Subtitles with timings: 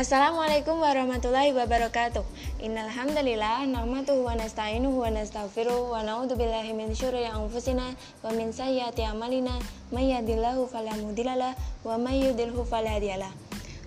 [0.00, 2.24] Assalamualaikum warahmatullahi wabarakatuh.
[2.64, 7.92] Innal hamdalillah nahmaduhu wa nasta'inuhu wa nastaghfiruh wa na'udzu billahi min syururi anfusina
[8.24, 9.60] wa min sayyiati a'malina
[9.92, 11.52] may yahdihillahu fala mudhillalah
[11.84, 13.28] wa may yudhlilhu fala hadiyalah.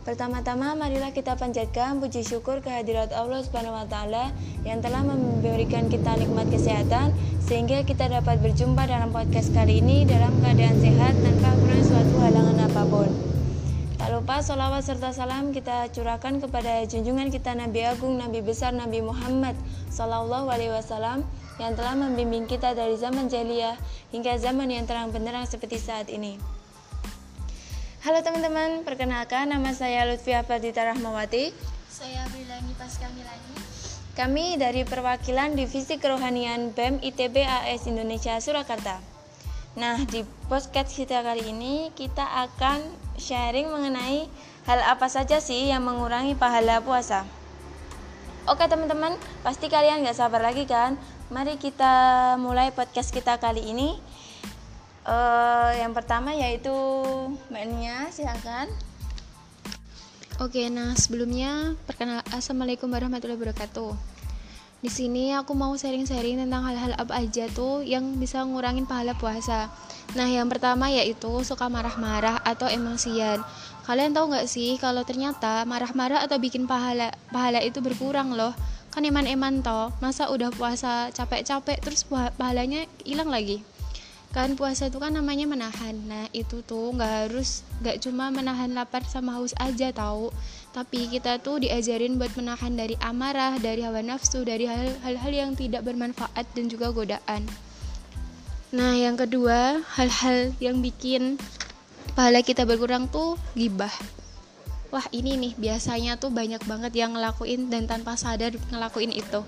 [0.05, 4.29] Pertama-tama marilah kita panjatkan puji syukur kehadirat Allah Subhanahu wa taala
[4.69, 7.09] yang telah memberikan kita nikmat kesehatan
[7.41, 12.69] sehingga kita dapat berjumpa dalam podcast kali ini dalam keadaan sehat tanpa kurang suatu halangan
[12.69, 13.32] apa pun.
[14.13, 19.57] Lupa salawat serta salam kita curahkan kepada junjungan kita Nabi Agung Nabi besar Nabi Muhammad
[19.89, 21.25] Sallallahu Alaihi Wasallam
[21.57, 23.73] yang telah membimbing kita dari zaman jahiliyah
[24.13, 26.37] hingga zaman yang terang benderang seperti saat ini.
[28.05, 31.49] Halo teman-teman, perkenalkan nama saya Lutfia Fadita Rahmawati.
[31.89, 33.57] Saya Brilani Pasca Milani.
[34.13, 39.01] Kami dari perwakilan Divisi Kerohanian BEM ITB AS Indonesia Surakarta.
[39.73, 44.27] Nah, di podcast kita kali ini kita akan sharing mengenai
[44.63, 47.27] hal apa saja sih yang mengurangi pahala puasa.
[48.43, 50.99] Oke teman-teman, pasti kalian gak sabar lagi kan?
[51.31, 53.95] Mari kita mulai podcast kita kali ini.
[55.03, 56.71] Uh, yang pertama yaitu
[57.51, 58.71] Nia, silakan.
[60.41, 64.22] Oke, nah sebelumnya perkenal Assalamualaikum warahmatullahi wabarakatuh.
[64.83, 69.71] Di sini aku mau sharing-sharing tentang hal-hal apa aja tuh yang bisa ngurangin pahala puasa.
[70.11, 73.39] Nah, yang pertama yaitu suka marah-marah atau emosian.
[73.87, 78.51] Kalian tahu nggak sih kalau ternyata marah-marah atau bikin pahala pahala itu berkurang loh.
[78.91, 82.03] Kan eman-eman toh, masa udah puasa capek-capek terus
[82.35, 83.63] pahalanya hilang lagi.
[84.33, 85.93] Kan puasa itu kan namanya menahan.
[86.09, 90.33] Nah, itu tuh nggak harus nggak cuma menahan lapar sama haus aja tahu
[90.73, 95.85] tapi kita tuh diajarin buat menahan dari amarah, dari hawa nafsu, dari hal-hal yang tidak
[95.85, 97.45] bermanfaat dan juga godaan.
[98.73, 101.37] Nah, yang kedua, hal-hal yang bikin
[102.17, 103.93] pahala kita berkurang tuh gibah.
[104.89, 109.45] Wah, ini nih biasanya tuh banyak banget yang ngelakuin dan tanpa sadar ngelakuin itu.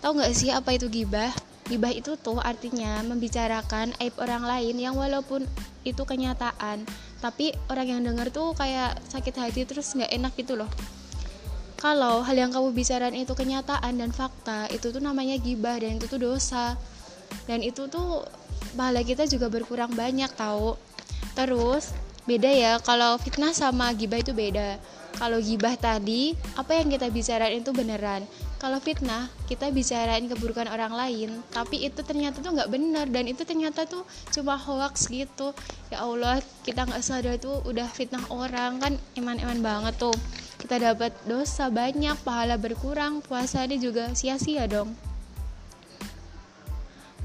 [0.00, 1.36] Tahu nggak sih apa itu gibah?
[1.66, 5.42] Gibah itu tuh artinya membicarakan aib orang lain yang walaupun
[5.82, 6.86] itu kenyataan,
[7.18, 10.70] tapi orang yang dengar tuh kayak sakit hati terus nggak enak gitu loh.
[11.76, 16.06] Kalau hal yang kamu bicarain itu kenyataan dan fakta itu tuh namanya gibah dan itu
[16.06, 16.78] tuh dosa.
[17.50, 18.22] Dan itu tuh
[18.78, 20.78] pahala kita juga berkurang banyak tahu
[21.36, 21.92] terus
[22.24, 24.78] beda ya kalau fitnah sama gibah itu beda.
[25.16, 28.24] Kalau gibah tadi apa yang kita bicarain itu beneran
[28.56, 33.44] kalau fitnah kita bicarain keburukan orang lain tapi itu ternyata tuh nggak benar dan itu
[33.44, 34.02] ternyata tuh
[34.32, 35.52] cuma hoax gitu.
[35.92, 40.16] Ya Allah kita nggak sadar tuh udah fitnah orang kan iman-iman banget tuh.
[40.56, 44.96] Kita dapat dosa banyak pahala berkurang puasa ini juga sia-sia dong.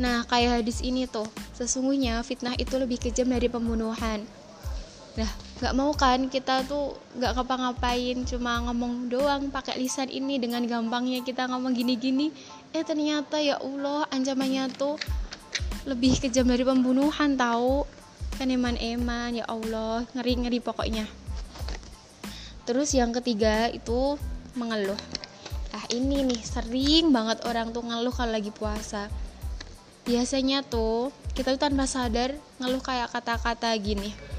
[0.02, 4.24] Nah, kayak hadis ini tuh, sesungguhnya fitnah itu lebih kejam dari pembunuhan.
[5.20, 10.66] Nah, nggak mau kan kita tuh nggak ngapa-ngapain cuma ngomong doang pakai lisan ini dengan
[10.66, 12.34] gampangnya kita ngomong gini-gini.
[12.74, 14.98] Eh ternyata ya Allah ancamannya tuh
[15.86, 17.86] lebih kejam dari pembunuhan tahu
[18.42, 21.06] kan eman-eman ya Allah ngeri-ngeri pokoknya.
[22.66, 24.18] Terus yang ketiga itu
[24.58, 24.98] mengeluh.
[25.78, 29.14] Ah ini nih sering banget orang tuh ngeluh kalau lagi puasa.
[30.10, 34.31] Biasanya tuh kita tuh tanpa sadar ngeluh kayak kata-kata gini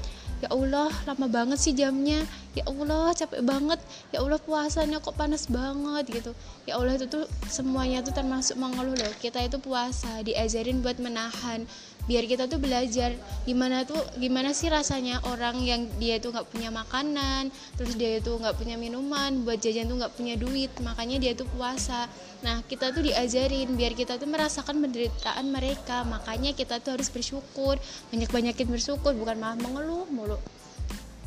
[0.43, 3.79] ya Allah lama banget sih jamnya ya Allah capek banget.
[4.13, 6.31] Ya Allah puasanya kok panas banget gitu.
[6.69, 9.13] Ya Allah itu tuh semuanya tuh termasuk mengeluh loh.
[9.17, 11.65] Kita itu puasa diajarin buat menahan.
[12.03, 13.15] Biar kita tuh belajar
[13.47, 17.47] gimana tuh gimana sih rasanya orang yang dia tuh nggak punya makanan
[17.79, 20.71] terus dia itu nggak punya minuman buat jajan tuh nggak punya duit.
[20.83, 22.05] Makanya dia tuh puasa.
[22.45, 26.05] Nah kita tuh diajarin biar kita tuh merasakan penderitaan mereka.
[26.05, 27.79] Makanya kita tuh harus bersyukur.
[28.13, 30.37] Banyak banyakin bersyukur bukan malah mengeluh mulu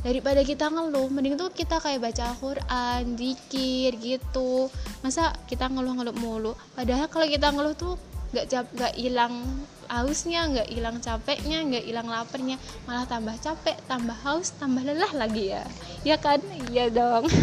[0.07, 4.71] daripada kita ngeluh mending tuh kita kayak baca Al-Quran, zikir gitu.
[5.03, 6.55] Masa kita ngeluh-ngeluh mulu?
[6.79, 7.99] Padahal kalau kita ngeluh tuh
[8.31, 9.43] nggak cap nggak hilang
[9.87, 12.55] hausnya nggak hilang capeknya nggak hilang laparnya.
[12.87, 15.67] Malah tambah capek tambah haus tambah lelah lagi ya.
[16.07, 16.39] Ya kan?
[16.71, 17.27] Iya dong.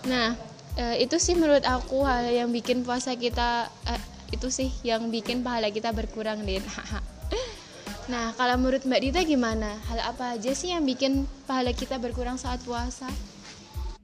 [0.00, 0.32] Nah
[0.80, 3.92] e, itu sih menurut aku hal yang bikin puasa kita e,
[4.32, 6.56] itu sih yang bikin pahala kita berkurang deh
[8.10, 12.36] nah kalau menurut mbak Dita gimana hal apa aja sih yang bikin pahala kita berkurang
[12.36, 13.06] saat puasa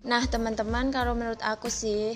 [0.06, 2.14] nah teman-teman kalau menurut aku sih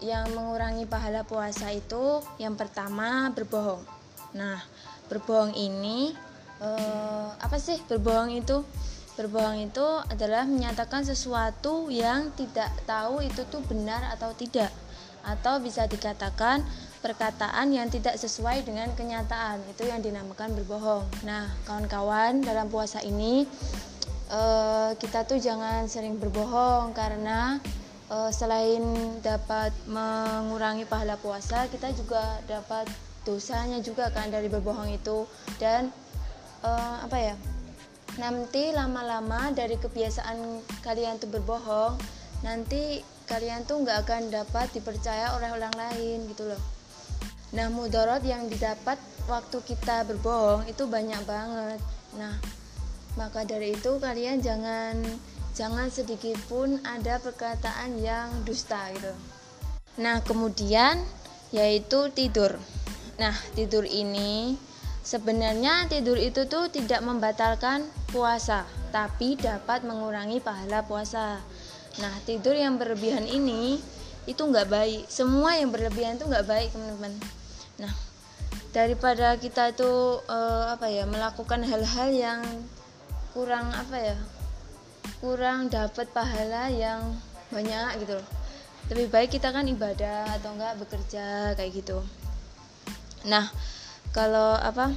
[0.00, 3.80] yang mengurangi pahala puasa itu yang pertama berbohong.
[4.36, 4.60] Nah,
[5.08, 6.12] berbohong ini
[6.60, 8.60] eh, apa sih berbohong itu?
[9.16, 14.68] Berbohong itu adalah menyatakan sesuatu yang tidak tahu itu tuh benar atau tidak
[15.24, 16.60] atau bisa dikatakan
[17.00, 19.60] perkataan yang tidak sesuai dengan kenyataan.
[19.70, 21.04] Itu yang dinamakan berbohong.
[21.24, 23.44] Nah, kawan-kawan dalam puasa ini
[24.32, 27.60] uh, kita tuh jangan sering berbohong karena
[28.08, 28.82] uh, selain
[29.20, 32.88] dapat mengurangi pahala puasa kita juga dapat
[33.26, 35.26] dosanya juga kan dari berbohong itu.
[35.60, 35.90] Dan
[36.64, 37.36] uh, apa ya
[38.16, 42.00] nanti lama-lama dari kebiasaan kalian tuh berbohong
[42.40, 46.75] nanti kalian tuh nggak akan dapat dipercaya oleh orang lain gitu loh
[47.54, 48.98] nah mudorot yang didapat
[49.30, 51.80] waktu kita berbohong itu banyak banget.
[52.18, 52.34] Nah
[53.14, 54.98] maka dari itu kalian jangan
[55.54, 59.14] jangan sedikit pun ada perkataan yang dusta gitu.
[60.02, 60.98] Nah kemudian
[61.54, 62.58] yaitu tidur.
[63.18, 64.58] Nah tidur ini
[65.06, 71.38] Sebenarnya tidur itu tuh tidak membatalkan puasa, tapi dapat mengurangi pahala puasa.
[72.02, 73.78] Nah, tidur yang berlebihan ini
[74.26, 75.02] itu nggak baik.
[75.10, 77.14] Semua yang berlebihan itu nggak baik, teman-teman.
[77.78, 77.92] Nah,
[78.76, 82.44] daripada kita itu uh, apa ya melakukan hal-hal yang
[83.32, 84.16] kurang apa ya
[85.20, 87.16] kurang dapat pahala yang
[87.48, 88.28] banyak gitu loh
[88.92, 92.04] lebih baik kita kan ibadah atau enggak bekerja kayak gitu
[93.24, 93.48] nah
[94.12, 94.92] kalau apa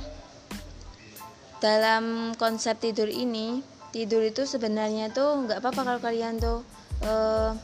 [1.63, 3.63] dalam konsep tidur ini
[3.95, 6.67] tidur itu sebenarnya tuh nggak apa-apa kalau kalian tuh
[7.03, 7.55] uh,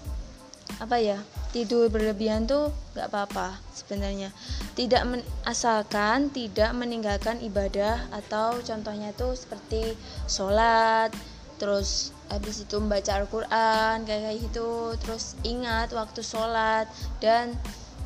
[0.80, 1.20] apa ya
[1.56, 4.36] tidur berlebihan tuh nggak apa-apa sebenarnya.
[4.75, 9.96] Tidak men, asalkan tidak meninggalkan ibadah atau contohnya tuh seperti
[10.28, 11.16] sholat
[11.56, 16.92] terus habis itu membaca Al-Quran kayak kayak gitu terus ingat waktu sholat
[17.24, 17.56] dan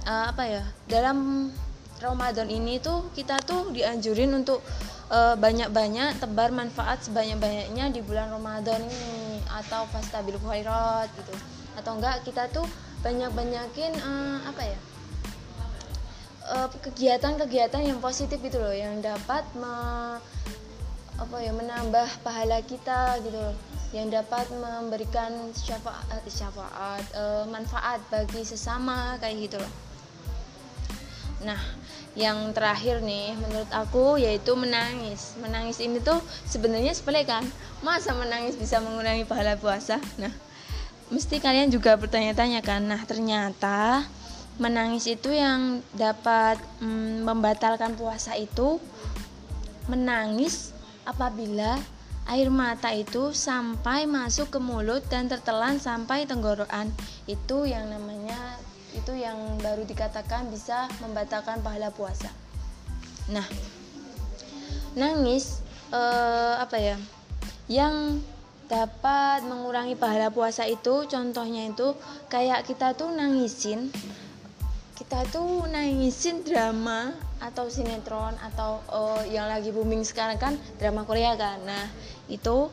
[0.06, 1.50] uh, apa ya dalam
[1.98, 4.62] Ramadan ini tuh kita tuh dianjurin untuk
[5.10, 11.34] uh, banyak-banyak tebar manfaat sebanyak-banyaknya di bulan Ramadan ini atau fastabil khairat gitu.
[11.76, 12.64] Atau enggak kita tuh
[13.00, 14.80] banyak-banyakin uh, apa ya
[16.82, 19.74] kegiatan-kegiatan uh, yang positif gitu loh yang dapat me,
[21.20, 23.56] apa ya menambah pahala kita gitu loh.
[23.90, 29.74] Yang dapat memberikan syafaat syafaat uh, manfaat bagi sesama kayak gitu loh.
[31.46, 31.62] Nah
[32.18, 35.34] yang terakhir nih menurut aku yaitu menangis.
[35.42, 37.46] Menangis ini tuh sebenarnya sepele kan?
[37.82, 39.98] Masa menangis bisa mengurangi pahala puasa?
[40.22, 40.34] Nah
[41.10, 44.06] mesti kalian juga bertanya-tanya kan nah ternyata
[44.60, 48.78] menangis itu yang dapat mm, membatalkan puasa itu
[49.90, 50.76] menangis
[51.08, 51.80] apabila
[52.30, 56.94] air mata itu sampai masuk ke mulut dan tertelan sampai tenggorokan
[57.26, 58.38] itu yang namanya
[58.94, 62.30] itu yang baru dikatakan bisa membatalkan pahala puasa.
[63.30, 63.46] Nah,
[64.98, 65.62] nangis
[65.94, 66.98] eh, apa ya?
[67.70, 68.26] Yang
[68.70, 71.98] dapat mengurangi pahala puasa itu contohnya itu
[72.30, 73.90] kayak kita tuh nangisin
[75.00, 81.40] kita tuh nangisin drama atau sinetron atau uh, yang lagi booming sekarang kan drama Korea
[81.40, 81.64] kan.
[81.64, 81.88] Nah
[82.28, 82.68] itu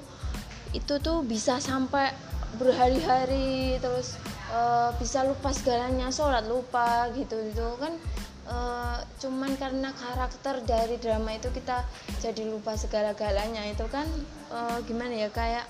[0.75, 2.10] itu tuh bisa sampai
[2.58, 4.19] berhari-hari terus
[4.50, 7.94] uh, bisa lupa segalanya sholat lupa gitu itu kan.
[8.46, 11.82] Uh, cuman karena karakter dari drama itu kita
[12.22, 14.06] jadi lupa segala-galanya itu kan
[14.54, 15.66] uh, gimana ya kayak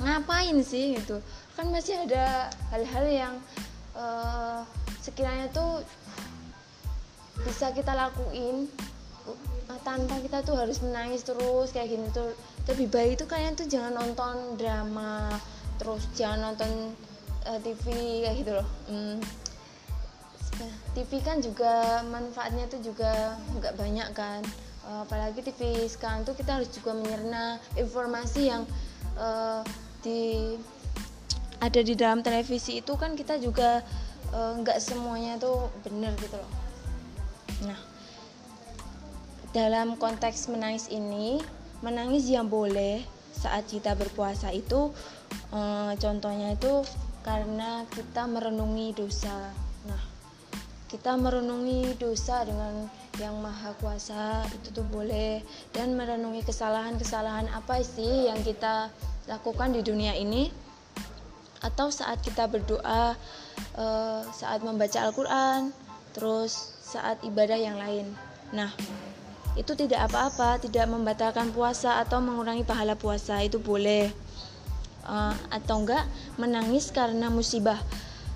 [0.00, 1.20] ngapain sih gitu?
[1.58, 3.34] Kan masih ada hal-hal yang
[3.92, 4.64] uh,
[5.04, 5.84] sekiranya tuh
[7.42, 8.70] bisa kita lakuin
[9.82, 12.32] tanpa kita tuh harus menangis terus kayak gini tuh.
[12.70, 15.32] Lebih baik itu kalian tuh jangan nonton drama
[15.80, 16.94] terus jangan nonton
[17.48, 17.84] uh, eh, TV
[18.22, 18.68] kayak gitu loh.
[18.86, 19.18] Hmm.
[20.92, 24.40] TV kan juga manfaatnya tuh juga nggak banyak kan.
[24.82, 28.62] Uh, apalagi TV sekarang tuh kita harus juga menyerna informasi yang
[29.18, 29.62] uh,
[30.02, 30.54] di
[31.62, 33.80] ada di dalam televisi itu kan kita juga
[34.34, 36.52] nggak uh, semuanya tuh benar gitu loh
[37.62, 37.78] nah
[39.52, 41.38] dalam konteks menangis ini
[41.82, 44.94] menangis yang boleh saat kita berpuasa itu
[45.50, 46.86] uh, contohnya itu
[47.22, 49.50] karena kita merenungi dosa.
[49.86, 50.02] Nah,
[50.90, 52.90] kita merenungi dosa dengan
[53.20, 55.44] yang maha kuasa itu tuh boleh
[55.76, 58.90] dan merenungi kesalahan-kesalahan apa sih yang kita
[59.30, 60.50] lakukan di dunia ini
[61.62, 63.14] atau saat kita berdoa
[63.78, 65.70] uh, saat membaca Al-Quran
[66.12, 68.10] terus saat ibadah yang lain.
[68.50, 68.68] Nah
[69.54, 74.10] itu tidak apa-apa tidak membatalkan puasa atau mengurangi pahala puasa itu boleh.
[75.02, 76.06] Uh, atau enggak
[76.38, 77.78] menangis karena musibah.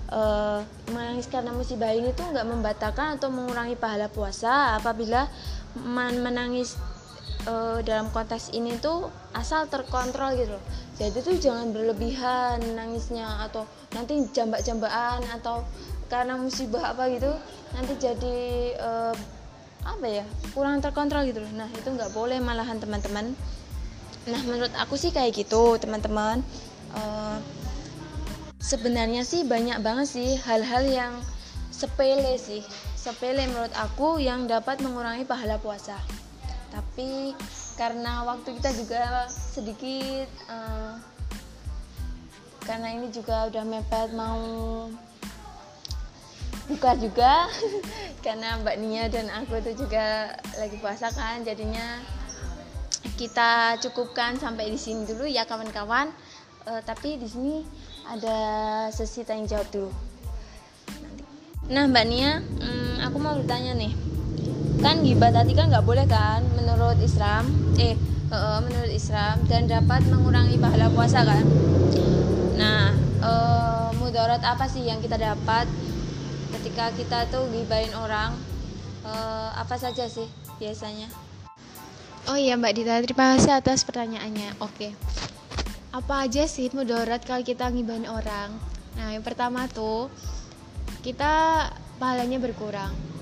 [0.07, 5.27] Uh, menangis karena musibah ini tuh enggak membatalkan atau mengurangi pahala puasa apabila
[5.83, 6.79] menangis
[7.47, 10.63] uh, dalam konteks ini tuh asal terkontrol gitu loh
[10.99, 13.63] jadi tuh jangan berlebihan nangisnya atau
[13.95, 15.63] nanti jambak-jambakan atau
[16.11, 17.31] karena musibah apa gitu
[17.73, 18.37] nanti jadi
[18.77, 19.15] uh,
[19.87, 23.31] apa ya kurang terkontrol gitu loh nah itu nggak boleh malahan teman-teman
[24.27, 26.43] Nah, menurut aku sih kayak gitu, teman-teman.
[26.91, 27.39] Uh,
[28.59, 31.13] sebenarnya sih banyak banget sih hal-hal yang
[31.71, 32.59] sepele sih.
[32.99, 35.95] Sepele menurut aku yang dapat mengurangi pahala puasa.
[36.97, 37.37] Tapi
[37.77, 40.97] karena waktu kita juga sedikit uh,
[42.65, 44.41] karena ini juga udah mepet mau
[46.65, 47.45] buka juga
[48.25, 52.01] karena Mbak Nia dan aku itu juga lagi puasa kan jadinya
[53.13, 56.09] kita cukupkan sampai di sini dulu ya kawan-kawan.
[56.65, 57.61] Uh, tapi di sini
[58.09, 58.37] ada
[58.89, 59.93] sesi tanya jawab dulu.
[61.69, 64.16] Nah Mbak Nia hmm, aku mau bertanya nih
[64.77, 67.49] kan gibah tadi kan nggak boleh kan menurut Islam
[67.81, 67.97] eh
[68.29, 71.45] uh, menurut Islam dan dapat mengurangi pahala puasa kan.
[72.57, 75.65] Nah uh, mudarat apa sih yang kita dapat
[76.57, 78.37] ketika kita tuh gibain orang?
[79.07, 80.27] Uh, apa saja sih
[80.59, 81.07] biasanya?
[82.27, 84.59] Oh iya mbak Dita terima kasih atas pertanyaannya.
[84.59, 84.91] Oke.
[85.95, 88.51] Apa aja sih mudarat kalau kita gibain orang?
[88.99, 90.11] Nah yang pertama tuh
[91.01, 91.65] kita
[91.97, 93.16] pahalanya berkurang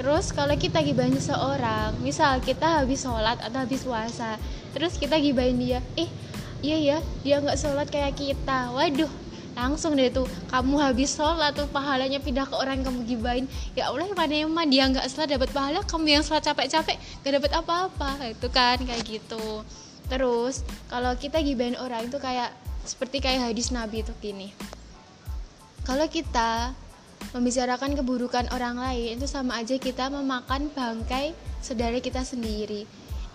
[0.00, 4.40] terus kalau kita gibain seseorang misal kita habis sholat atau habis puasa
[4.72, 6.08] terus kita gibain dia eh
[6.60, 8.72] iya ya dia nggak sholat kayak kita.
[8.72, 9.10] Waduh
[9.58, 13.44] langsung deh tuh kamu habis sholat tuh pahalanya pindah ke orang yang kamu gibain.
[13.76, 17.52] Ya Allah mana emang dia nggak sholat dapat pahala kamu yang sholat capek-capek gak dapat
[17.56, 18.10] apa-apa.
[18.30, 19.64] Itu kan kayak gitu.
[20.08, 22.52] Terus kalau kita gibain orang itu kayak
[22.84, 24.52] seperti kayak hadis Nabi itu gini.
[25.84, 26.76] Kalau kita
[27.30, 32.88] membicarakan keburukan orang lain itu sama aja kita memakan bangkai saudara kita sendiri.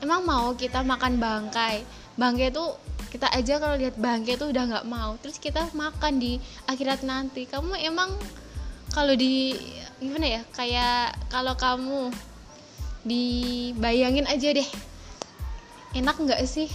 [0.03, 1.87] Emang mau kita makan bangkai?
[2.19, 2.65] Bangkai itu
[3.15, 5.15] kita aja kalau lihat bangke tuh udah nggak mau.
[5.23, 6.35] Terus kita makan di
[6.67, 7.47] akhirat nanti.
[7.47, 8.11] Kamu emang
[8.91, 9.55] kalau di
[10.03, 12.11] gimana ya kayak kalau kamu
[13.07, 14.69] dibayangin aja deh
[15.95, 16.67] enak nggak sih?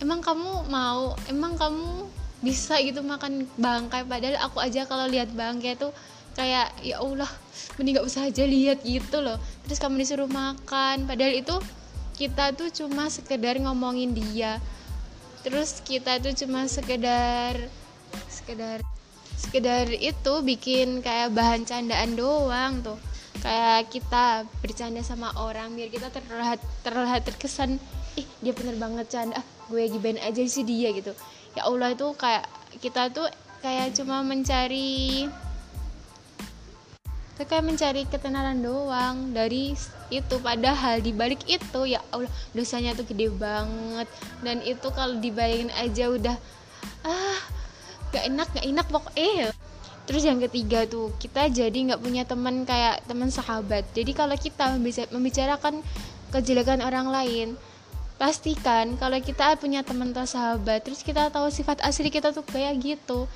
[0.00, 2.08] Emang kamu mau emang kamu
[2.40, 4.08] bisa gitu makan bangkai?
[4.08, 5.92] Padahal aku aja kalau lihat bangkai tuh
[6.38, 7.26] kayak ya Allah
[7.74, 9.42] mending nggak usah aja lihat gitu loh.
[9.66, 11.10] Terus kamu disuruh makan.
[11.10, 11.58] Padahal itu
[12.14, 14.62] kita tuh cuma sekedar ngomongin dia.
[15.42, 17.58] Terus kita tuh cuma sekedar
[18.30, 18.78] sekedar
[19.34, 22.98] sekedar itu bikin kayak bahan candaan doang tuh.
[23.42, 27.82] Kayak kita bercanda sama orang biar kita terlihat terlihat terkesan
[28.18, 31.14] ih dia bener banget canda ah, gue gibain aja sih dia gitu.
[31.54, 32.46] Ya Allah itu kayak
[32.82, 33.30] kita tuh
[33.62, 35.26] kayak cuma mencari
[37.38, 39.78] itu kayak mencari ketenaran doang dari
[40.10, 40.34] itu.
[40.42, 44.10] Padahal dibalik itu ya Allah dosanya tuh gede banget.
[44.42, 46.34] Dan itu kalau dibayangin aja udah
[47.06, 47.40] ah
[48.10, 49.54] gak enak gak enak pokok eh
[50.08, 53.86] terus yang ketiga tuh kita jadi nggak punya teman kayak teman sahabat.
[53.94, 54.74] Jadi kalau kita
[55.14, 55.78] membicarakan
[56.34, 57.48] kejelekan orang lain
[58.18, 62.74] pastikan kalau kita punya teman atau sahabat terus kita tahu sifat asli kita tuh kayak
[62.82, 63.30] gitu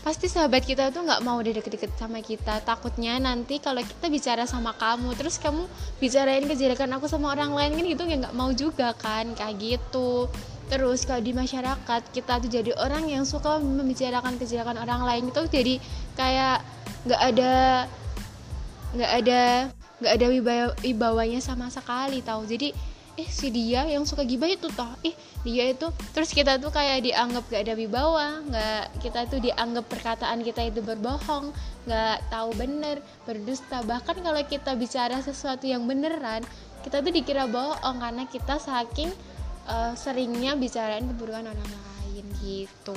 [0.00, 2.64] pasti sahabat kita tuh nggak mau deket-deket sama kita.
[2.64, 5.68] Takutnya nanti kalau kita bicara sama kamu terus kamu
[6.00, 10.30] bicarain kejelekan aku sama orang lain kan gitu ya nggak mau juga kan kayak gitu.
[10.70, 15.42] Terus kalau di masyarakat kita tuh jadi orang yang suka membicarakan kejelekan orang lain itu
[15.50, 15.74] jadi
[16.14, 16.62] kayak
[17.04, 17.52] nggak ada
[18.94, 19.40] nggak ada
[20.00, 20.26] nggak ada
[20.80, 22.48] wibawanya sama sekali tahu.
[22.48, 22.72] Jadi
[23.20, 24.88] eh si dia yang suka gibah itu toh.
[25.04, 25.12] Ih
[25.44, 25.92] dia itu.
[26.16, 30.80] Terus kita tuh kayak dianggap gak ada wibawa nggak kita tuh dianggap perkataan kita itu
[30.80, 31.52] berbohong
[31.84, 33.84] nggak tahu bener berdusta.
[33.84, 36.40] Bahkan kalau kita bicara sesuatu yang beneran
[36.80, 39.12] kita tuh dikira bohong karena kita saking
[39.68, 42.96] uh, seringnya bicarain keburukan orang lain gitu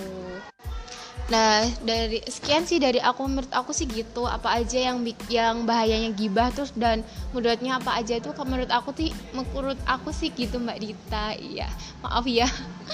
[1.31, 4.27] Nah, dari sekian sih dari aku menurut aku sih gitu.
[4.27, 4.99] Apa aja yang
[5.31, 6.99] yang bahayanya gibah terus dan
[7.31, 11.31] mudaratnya apa aja itu menurut aku tuh menurut aku sih gitu Mbak Dita.
[11.39, 11.71] Iya.
[12.03, 12.47] Maaf ya.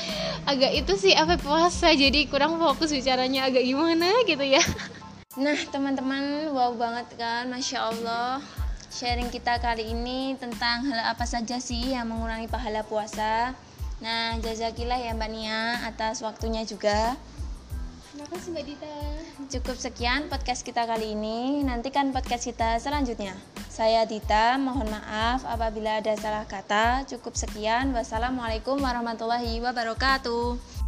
[0.50, 4.62] Agak itu sih apa puasa jadi kurang fokus bicaranya agak gimana gitu ya.
[5.40, 8.44] Nah, teman-teman, wow banget kan, Masya Allah.
[8.92, 13.56] Sharing kita kali ini tentang hal apa saja sih yang mengurangi pahala puasa.
[14.04, 17.16] Nah, jazakillah ya Mbak Nia atas waktunya juga.
[18.20, 18.96] Terima kasih Mbak Dita.
[19.48, 21.64] Cukup sekian podcast kita kali ini.
[21.64, 23.32] Nantikan podcast kita selanjutnya.
[23.72, 27.08] Saya Dita, mohon maaf apabila ada salah kata.
[27.08, 27.96] Cukup sekian.
[27.96, 30.79] Wassalamualaikum warahmatullahi wabarakatuh.